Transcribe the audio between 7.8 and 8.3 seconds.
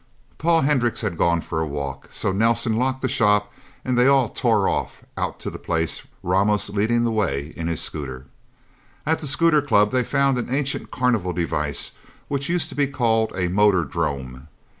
scooter.